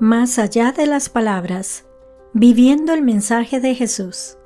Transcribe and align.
Más 0.00 0.38
allá 0.38 0.72
de 0.72 0.86
las 0.86 1.10
palabras, 1.10 1.84
viviendo 2.32 2.94
el 2.94 3.02
mensaje 3.02 3.60
de 3.60 3.74
Jesús. 3.74 4.38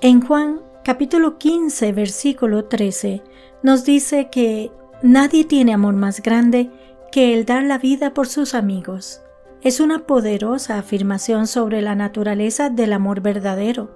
En 0.00 0.20
Juan 0.20 0.60
capítulo 0.82 1.38
15, 1.38 1.92
versículo 1.92 2.64
13, 2.64 3.22
nos 3.62 3.84
dice 3.84 4.28
que 4.28 4.72
nadie 5.04 5.44
tiene 5.44 5.72
amor 5.72 5.94
más 5.94 6.20
grande 6.20 6.68
que 7.12 7.32
el 7.32 7.44
dar 7.44 7.62
la 7.62 7.78
vida 7.78 8.12
por 8.12 8.26
sus 8.26 8.56
amigos. 8.56 9.22
Es 9.60 9.78
una 9.78 10.00
poderosa 10.00 10.78
afirmación 10.78 11.46
sobre 11.46 11.80
la 11.80 11.94
naturaleza 11.94 12.70
del 12.70 12.94
amor 12.94 13.20
verdadero. 13.20 13.92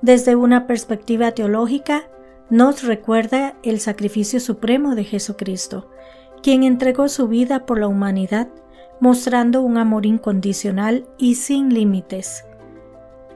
Desde 0.00 0.36
una 0.36 0.68
perspectiva 0.68 1.32
teológica, 1.32 2.08
nos 2.50 2.84
recuerda 2.84 3.56
el 3.64 3.80
sacrificio 3.80 4.38
supremo 4.38 4.94
de 4.94 5.02
Jesucristo, 5.02 5.90
quien 6.40 6.62
entregó 6.62 7.08
su 7.08 7.26
vida 7.26 7.66
por 7.66 7.80
la 7.80 7.88
humanidad 7.88 8.46
mostrando 9.02 9.62
un 9.62 9.78
amor 9.78 10.06
incondicional 10.06 11.08
y 11.18 11.34
sin 11.34 11.74
límites. 11.74 12.44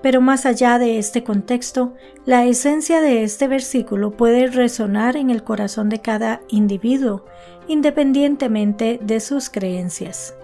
Pero 0.01 0.21
más 0.21 0.47
allá 0.47 0.79
de 0.79 0.97
este 0.97 1.25
contexto, 1.25 1.95
la 2.25 2.45
esencia 2.45 3.01
de 3.01 3.25
este 3.25 3.49
versículo 3.49 4.13
puede 4.13 4.47
resonar 4.47 5.17
en 5.17 5.29
el 5.29 5.43
corazón 5.43 5.89
de 5.89 6.01
cada 6.01 6.41
individuo, 6.51 7.25
independientemente 7.67 9.01
de 9.03 9.19
sus 9.19 9.51
creencias. 9.51 10.37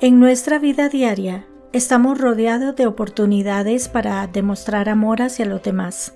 En 0.00 0.18
nuestra 0.18 0.58
vida 0.58 0.88
diaria, 0.88 1.46
estamos 1.74 2.18
rodeados 2.18 2.74
de 2.76 2.86
oportunidades 2.86 3.90
para 3.90 4.26
demostrar 4.28 4.88
amor 4.88 5.20
hacia 5.20 5.44
los 5.44 5.62
demás. 5.62 6.14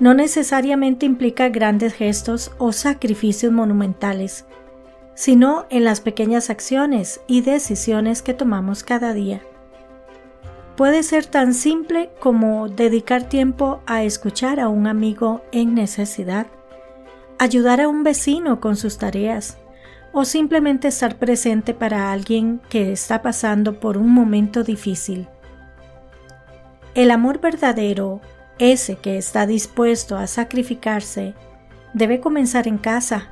No 0.00 0.14
necesariamente 0.14 1.06
implica 1.06 1.48
grandes 1.48 1.94
gestos 1.94 2.50
o 2.58 2.72
sacrificios 2.72 3.52
monumentales, 3.52 4.46
sino 5.14 5.66
en 5.70 5.84
las 5.84 6.00
pequeñas 6.00 6.50
acciones 6.50 7.20
y 7.26 7.42
decisiones 7.42 8.22
que 8.22 8.34
tomamos 8.34 8.82
cada 8.84 9.12
día. 9.12 9.42
Puede 10.76 11.02
ser 11.02 11.26
tan 11.26 11.52
simple 11.52 12.10
como 12.20 12.68
dedicar 12.68 13.28
tiempo 13.28 13.82
a 13.86 14.02
escuchar 14.02 14.60
a 14.60 14.68
un 14.68 14.86
amigo 14.86 15.42
en 15.52 15.74
necesidad, 15.74 16.46
ayudar 17.38 17.80
a 17.80 17.88
un 17.88 18.02
vecino 18.02 18.60
con 18.60 18.76
sus 18.76 18.96
tareas, 18.96 19.58
o 20.12 20.24
simplemente 20.24 20.88
estar 20.88 21.16
presente 21.16 21.74
para 21.74 22.12
alguien 22.12 22.60
que 22.68 22.92
está 22.92 23.22
pasando 23.22 23.78
por 23.78 23.96
un 23.96 24.10
momento 24.10 24.64
difícil. 24.64 25.28
El 26.94 27.10
amor 27.10 27.40
verdadero, 27.40 28.20
ese 28.58 28.96
que 28.96 29.16
está 29.16 29.46
dispuesto 29.46 30.16
a 30.16 30.26
sacrificarse, 30.26 31.34
debe 31.94 32.20
comenzar 32.20 32.66
en 32.66 32.78
casa 32.78 33.28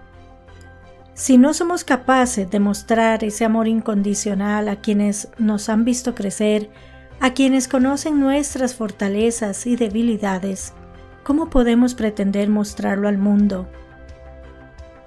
si 1.18 1.36
no 1.36 1.52
somos 1.52 1.82
capaces 1.82 2.48
de 2.48 2.60
mostrar 2.60 3.24
ese 3.24 3.44
amor 3.44 3.66
incondicional 3.66 4.68
a 4.68 4.76
quienes 4.76 5.28
nos 5.36 5.68
han 5.68 5.84
visto 5.84 6.14
crecer, 6.14 6.70
a 7.18 7.34
quienes 7.34 7.66
conocen 7.66 8.20
nuestras 8.20 8.76
fortalezas 8.76 9.66
y 9.66 9.74
debilidades, 9.74 10.74
¿cómo 11.24 11.50
podemos 11.50 11.96
pretender 11.96 12.48
mostrarlo 12.48 13.08
al 13.08 13.18
mundo? 13.18 13.68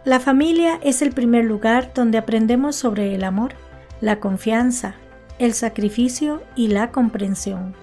La 0.03 0.19
familia 0.19 0.81
es 0.83 1.01
el 1.01 1.13
primer 1.13 1.45
lugar 1.45 1.93
donde 1.95 2.17
aprendemos 2.17 2.75
sobre 2.75 3.15
el 3.15 3.23
amor, 3.23 3.53
la 4.01 4.19
confianza, 4.19 4.95
el 5.39 5.53
sacrificio 5.53 6.43
y 6.57 6.67
la 6.67 6.91
comprensión. 6.91 7.73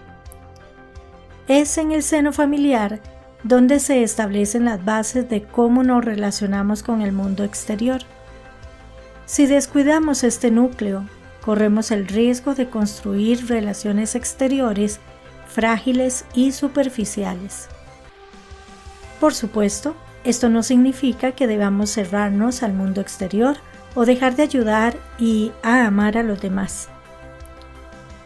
Es 1.49 1.79
en 1.79 1.93
el 1.93 2.03
seno 2.03 2.35
familiar 2.35 3.01
donde 3.43 3.81
se 3.81 4.03
establecen 4.03 4.67
las 4.67 4.85
bases 4.85 5.31
de 5.31 5.45
cómo 5.45 5.83
nos 5.83 6.05
relacionamos 6.05 6.83
con 6.83 7.01
el 7.01 7.13
mundo 7.13 7.43
exterior. 7.43 8.03
Si 9.29 9.45
descuidamos 9.45 10.25
este 10.25 10.51
núcleo, 10.51 11.05
corremos 11.45 11.91
el 11.91 12.09
riesgo 12.09 12.55
de 12.55 12.71
construir 12.71 13.47
relaciones 13.47 14.15
exteriores 14.15 15.01
frágiles 15.47 16.25
y 16.33 16.53
superficiales. 16.53 17.69
Por 19.21 19.35
supuesto, 19.35 19.95
esto 20.25 20.49
no 20.49 20.63
significa 20.63 21.33
que 21.33 21.47
debamos 21.47 21.91
cerrarnos 21.91 22.63
al 22.63 22.73
mundo 22.73 23.03
exterior 23.03 23.59
o 23.95 24.07
dejar 24.07 24.35
de 24.35 24.45
ayudar 24.45 24.97
y 25.19 25.53
a 25.63 25.85
amar 25.87 26.17
a 26.17 26.23
los 26.23 26.41
demás. 26.41 26.89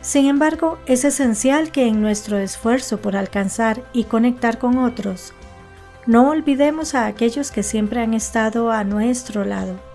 Sin 0.03 0.27
embargo, 0.27 0.78
es 0.87 1.04
esencial 1.04 1.72
que 1.72 1.88
en 1.88 2.00
nuestro 2.00 2.38
esfuerzo 2.38 3.00
por 3.00 3.16
alcanzar 3.16 3.82
y 3.93 4.04
conectar 4.04 4.59
con 4.59 4.78
otros, 4.78 5.34
no 6.06 6.28
olvidemos 6.28 6.94
a 6.94 7.06
aquellos 7.06 7.50
que 7.50 7.65
siempre 7.65 8.00
han 8.00 8.15
estado 8.15 8.71
a 8.71 8.84
nuestro 8.84 9.44
lado 9.44 9.91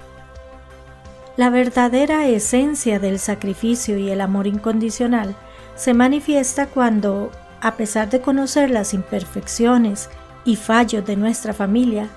la 1.38 1.52
verdadera 1.52 2.28
esencia 2.28 3.00
del 3.00 3.20
sacrificio 3.20 3.98
y 3.98 4.10
el 4.10 4.22
amor 4.22 4.48
incondicional 4.48 5.36
se 5.76 5.94
manifiesta 5.94 6.66
cuando, 6.66 7.32
a 7.62 7.76
pesar 7.76 8.10
de 8.10 8.22
conocer 8.22 8.72
las 8.72 8.96
imperfecciones 8.96 10.10
y 10.46 10.56
fallos 10.56 11.06
de 11.06 11.16
nuestra 11.16 11.54
familia, 11.54 12.10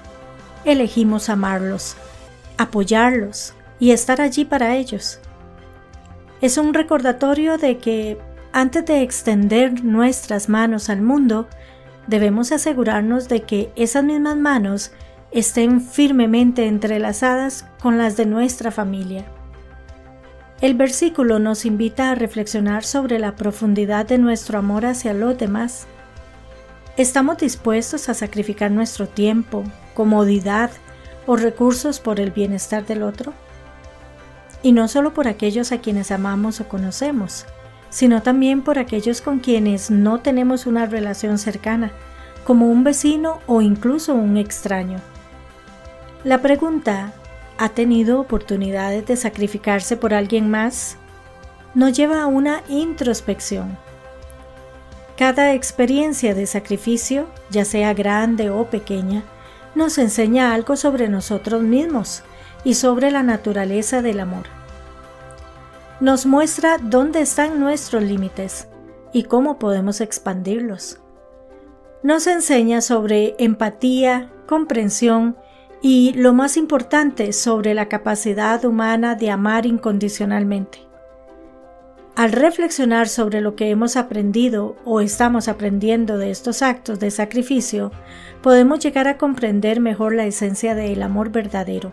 elegimos 0.65 1.29
amarlos, 1.29 1.97
apoyarlos 2.57 3.53
y 3.79 3.91
estar 3.91 4.23
allí 4.23 4.47
para 4.47 4.77
ellos. 4.77 5.21
Es 6.41 6.57
un 6.57 6.73
recordatorio 6.73 7.59
de 7.59 7.77
que 7.77 8.19
antes 8.53 8.87
de 8.87 9.03
extender 9.03 9.85
nuestras 9.85 10.49
manos 10.49 10.89
al 10.89 11.03
mundo, 11.03 11.47
debemos 12.07 12.53
asegurarnos 12.53 13.29
de 13.29 13.43
que 13.43 13.71
esas 13.77 14.03
mismas 14.03 14.39
manos 14.39 14.93
estén 15.33 15.81
firmemente 15.81 16.67
entrelazadas 16.67 17.65
con 17.81 17.99
las 17.99 18.17
de 18.17 18.27
nuestra 18.27 18.71
familia. 18.71 19.25
El 20.61 20.75
versículo 20.75 21.39
nos 21.39 21.65
invita 21.65 22.11
a 22.11 22.15
reflexionar 22.15 22.85
sobre 22.85 23.19
la 23.19 23.37
profundidad 23.37 24.07
de 24.07 24.19
nuestro 24.19 24.59
amor 24.59 24.85
hacia 24.85 25.15
los 25.15 25.39
demás. 25.39 25.87
¿Estamos 26.97 27.39
dispuestos 27.39 28.09
a 28.09 28.15
sacrificar 28.15 28.71
nuestro 28.71 29.09
tiempo, 29.09 29.63
comodidad 29.95 30.71
o 31.27 31.37
recursos 31.37 32.01
por 32.01 32.21
el 32.21 32.33
bienestar 32.33 32.85
del 32.85 33.03
otro? 33.03 33.33
Y 34.63 34.73
no 34.73 34.89
solo 34.89 35.15
por 35.15 35.29
aquellos 35.29 35.73
a 35.73 35.79
quienes 35.79 36.11
amamos 36.11 36.61
o 36.61 36.69
conocemos, 36.69 37.47
sino 37.89 38.21
también 38.21 38.63
por 38.63 38.79
aquellos 38.79 39.23
con 39.23 39.39
quienes 39.39 39.91
no 39.91 40.21
tenemos 40.21 40.67
una 40.67 40.87
relación 40.87 41.39
cercana, 41.39 41.93
como 42.45 42.67
un 42.67 42.85
vecino 42.85 43.39
o 43.47 43.63
incluso 43.63 44.15
un 44.15 44.37
extraño. 44.37 44.99
La 46.23 46.43
pregunta, 46.43 47.15
¿ha 47.57 47.71
tenido 47.71 48.21
oportunidades 48.21 49.07
de 49.07 49.17
sacrificarse 49.17 49.97
por 49.97 50.13
alguien 50.13 50.51
más? 50.51 50.99
Nos 51.75 51.97
lleva 51.97 52.21
a 52.21 52.27
una 52.27 52.63
introspección. 52.69 53.79
Cada 55.17 55.55
experiencia 55.55 56.35
de 56.35 56.45
sacrificio, 56.45 57.27
ya 57.49 57.65
sea 57.65 57.95
grande 57.95 58.51
o 58.51 58.69
pequeña, 58.69 59.25
nos 59.75 59.97
enseña 59.97 60.53
algo 60.53 60.77
sobre 60.77 61.09
nosotros 61.09 61.63
mismos 61.63 62.23
y 62.65 62.75
sobre 62.75 63.11
la 63.11 63.23
naturaleza 63.23 64.03
del 64.03 64.21
amor. 64.21 64.45
Nos 66.01 66.27
muestra 66.27 66.77
dónde 66.77 67.23
están 67.23 67.61
nuestros 67.61 68.03
límites 68.03 68.69
y 69.15 69.23
cómo 69.23 69.59
podemos 69.59 70.03
expandirlos. 70.03 70.99
Nos 72.03 72.27
enseña 72.27 72.83
sobre 72.83 73.37
empatía, 73.39 74.31
comprensión 74.47 75.37
y 75.83 76.13
lo 76.13 76.33
más 76.33 76.57
importante 76.57 77.33
sobre 77.33 77.75
la 77.75 77.89
capacidad 77.89 78.65
humana 78.65 79.15
de 79.15 79.31
amar 79.31 79.67
incondicionalmente. 79.67 80.91
Al 82.17 82.33
reflexionar 82.33 83.09
sobre 83.09 83.41
lo 83.41 83.57
que 83.57 83.71
hemos 83.71 83.97
aprendido 83.97 84.77
o 84.85 85.01
estamos 85.01 85.49
aprendiendo 85.49 86.19
de 86.19 86.31
estos 86.31 86.61
actos 86.61 87.01
de 87.01 87.11
sacrificio, 87.11 87.93
podemos 88.43 88.81
llegar 88.81 89.09
a 89.09 89.17
comprender 89.17 89.81
mejor 89.81 90.15
la 90.15 90.27
esencia 90.27 90.75
del 90.75 91.03
amor 91.03 91.31
verdadero. 91.31 91.93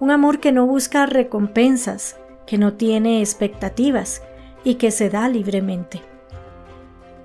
Un 0.00 0.10
amor 0.10 0.40
que 0.40 0.52
no 0.52 0.66
busca 0.66 1.04
recompensas, 1.04 2.16
que 2.46 2.56
no 2.56 2.74
tiene 2.74 3.20
expectativas 3.20 4.22
y 4.64 4.76
que 4.76 4.90
se 4.90 5.10
da 5.10 5.28
libremente. 5.28 6.00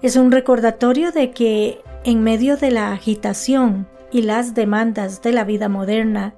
Es 0.01 0.15
un 0.15 0.31
recordatorio 0.31 1.11
de 1.11 1.31
que 1.31 1.81
en 2.03 2.23
medio 2.23 2.57
de 2.57 2.71
la 2.71 2.91
agitación, 2.91 3.87
y 4.11 4.21
las 4.23 4.53
demandas 4.53 5.21
de 5.21 5.31
la 5.31 5.43
vida 5.43 5.69
moderna, 5.69 6.33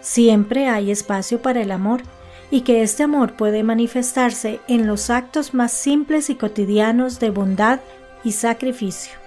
siempre 0.00 0.68
hay 0.68 0.90
espacio 0.90 1.42
para 1.42 1.60
el 1.62 1.70
amor 1.70 2.02
y 2.50 2.62
que 2.62 2.82
este 2.82 3.02
amor 3.02 3.34
puede 3.34 3.62
manifestarse 3.62 4.60
en 4.68 4.86
los 4.86 5.10
actos 5.10 5.54
más 5.54 5.72
simples 5.72 6.30
y 6.30 6.34
cotidianos 6.34 7.20
de 7.20 7.30
bondad 7.30 7.80
y 8.24 8.32
sacrificio. 8.32 9.19